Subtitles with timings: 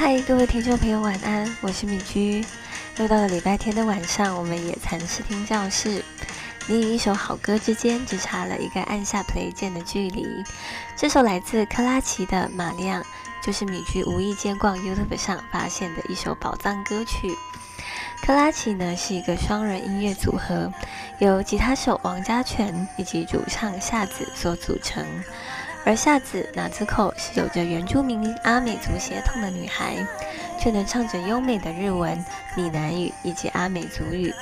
[0.00, 2.46] 嗨，各位听众朋友，晚安，我是米居。
[2.98, 6.04] 又到了礼拜天的晚上，我们野餐试听教室。
[6.68, 10.24] 你与一首好歌之间只差了一个按下 play 键的距离。
[10.96, 13.00] 这首来自克拉奇的《玛利亚》，
[13.44, 17.36] 就是米居无意间逛 YouTube 上发现的一首宝藏歌曲。
[18.24, 20.72] 克拉奇呢是一个双人音乐组合，
[21.18, 25.04] 由吉他手王家全以及主唱夏子所组成。
[25.84, 29.96] 而夏子哪兹口是有着原住民阿美族血统的女孩，
[30.60, 32.22] 却能唱着优美的日文、
[32.54, 34.34] 闽南语以及阿美族语，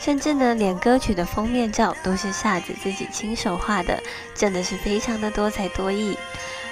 [0.00, 4.02] 甚至呢，连歌曲的封面照都是夏子自己亲手画的，
[4.34, 6.16] 真的是非常的多才多艺。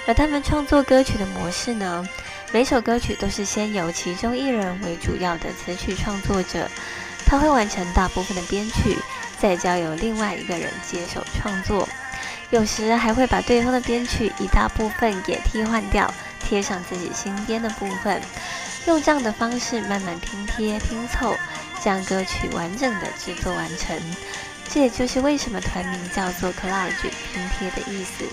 [0.07, 2.07] 而他们创作歌曲的模式呢，
[2.51, 6.67] 每首歌曲都是先由其中一人为主要的词曲创作者，
[7.25, 8.97] 他会完成大部分的编曲，
[9.39, 11.87] 再交由另外一个人接手创作。
[12.51, 18.21] 有时还会把对方的编曲一大部分也替换掉，贴上自己新编的部分，
[18.87, 21.35] 用这样的方式慢慢拼贴拼凑，
[21.83, 23.99] 将歌曲完整的制作完成。
[24.69, 28.25] 这也就是为什么团名叫做 collage 拼贴的意思。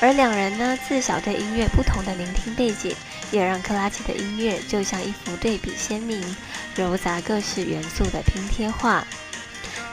[0.00, 2.94] 而两人呢，自小对音乐不同的聆听背景，
[3.30, 6.36] 也让克拉奇的音乐就像一幅对比鲜明、
[6.74, 9.04] 糅杂各式元素的拼贴画。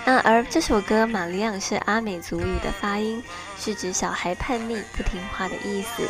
[0.06, 3.24] 那而这首歌“玛利亚”是阿美族语的发音，
[3.60, 6.04] 是指小孩叛逆不听话的意思。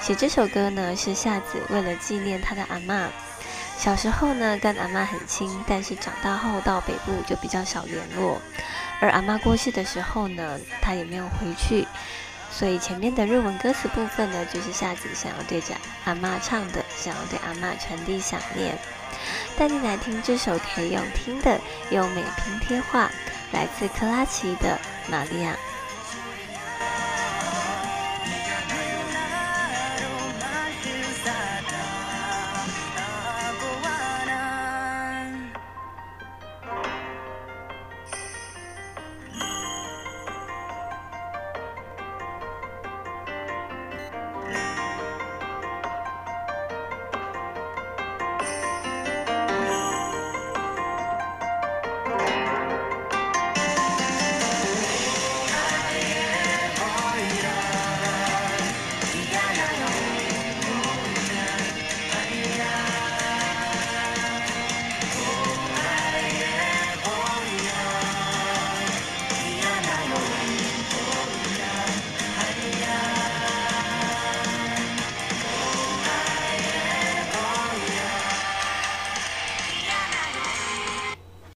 [0.00, 3.08] 写这首歌呢，是夏子为了纪念他的阿妈。
[3.76, 8.40] 小时候呢，跟阿妈很亲，但是长大后到北部就比较少联络。
[9.00, 11.86] 而阿妈过世的时候呢，他也没有回去，
[12.50, 18.78] 所以前面的日文歌词部分呢，就是夏子想要对着阿妈唱的，想要对阿妈传递想念。
[19.56, 23.10] 带你来听这首可以用听的优美拼贴画，
[23.52, 24.78] 来自克拉奇的
[25.10, 25.52] 《玛利亚》。